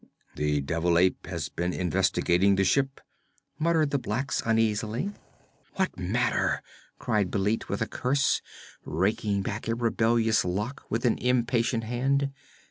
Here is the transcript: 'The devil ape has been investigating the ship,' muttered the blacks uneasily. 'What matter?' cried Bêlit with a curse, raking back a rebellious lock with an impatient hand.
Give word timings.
'The 0.35 0.61
devil 0.61 0.97
ape 0.97 1.27
has 1.27 1.47
been 1.47 1.71
investigating 1.71 2.55
the 2.55 2.63
ship,' 2.63 3.01
muttered 3.59 3.91
the 3.91 3.99
blacks 3.99 4.41
uneasily. 4.43 5.11
'What 5.75 5.95
matter?' 5.95 6.63
cried 6.97 7.29
Bêlit 7.29 7.67
with 7.69 7.83
a 7.83 7.87
curse, 7.87 8.41
raking 8.83 9.43
back 9.43 9.67
a 9.67 9.75
rebellious 9.75 10.43
lock 10.43 10.83
with 10.89 11.05
an 11.05 11.19
impatient 11.19 11.83
hand. 11.83 12.31